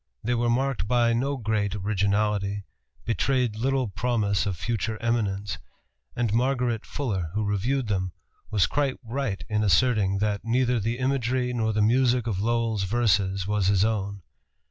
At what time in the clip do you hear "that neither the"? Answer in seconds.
10.17-10.97